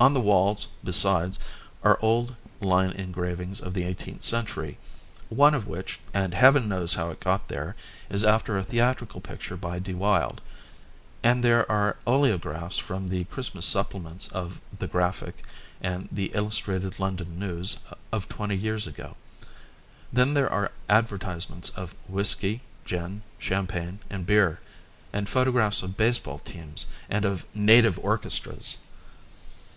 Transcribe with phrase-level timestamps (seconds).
[0.00, 1.38] On the walls, besides,
[1.84, 4.78] are old line engravings of the eighteenth century,
[5.28, 7.76] one of which, and heaven knows how it got there,
[8.10, 10.40] is after a theatrical picture by De Wilde;
[11.22, 15.44] and there are oleographs from the Christmas supplements of the Graphic
[15.80, 17.76] and the Illustrated London News
[18.10, 19.16] of twenty years ago.
[20.12, 24.58] Then there are advertisements of whisky, gin, champagne, and beer;
[25.12, 28.78] and photographs of baseball teams and of native orchestras.